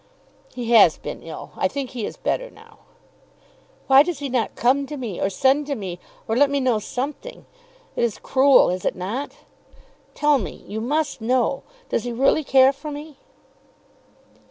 [0.55, 1.51] "He has been ill.
[1.55, 2.79] I think he is better now."
[3.85, 6.79] "Why does he not come to me, or send to me; or let me know
[6.79, 7.45] something?
[7.95, 9.33] It is cruel, is it not?
[10.15, 13.17] Tell me, you must know, does he really care for me?"